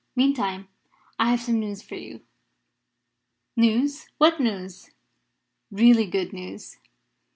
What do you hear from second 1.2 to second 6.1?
have some news for you." "News? What news?" "Really